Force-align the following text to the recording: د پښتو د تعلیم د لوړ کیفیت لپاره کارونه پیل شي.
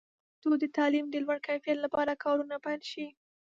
د 0.03 0.03
پښتو 0.29 0.49
د 0.61 0.65
تعلیم 0.77 1.05
د 1.09 1.15
لوړ 1.23 1.37
کیفیت 1.47 1.77
لپاره 1.85 2.19
کارونه 2.23 2.55
پیل 2.65 2.81
شي. 2.91 3.07